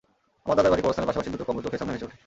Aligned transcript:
আমার 0.45 0.55
দাদার 0.57 0.71
বাড়ির 0.71 0.83
কবরস্থানের 0.85 1.09
পাশাপাশি 1.09 1.29
দুটো 1.33 1.45
কবর 1.47 1.63
চোখের 1.65 1.79
সামনে 1.79 1.93
ভেসে 1.93 2.05
ওঠে। 2.07 2.17